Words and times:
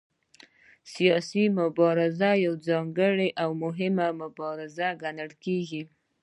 سیاسي 0.93 1.43
مبارزه 1.59 2.29
یوه 2.45 2.61
ځانګړې 2.67 3.29
او 3.41 3.49
مهمه 3.63 4.07
مبارزه 4.21 4.87
ګڼل 5.01 5.31
کېږي 5.43 5.81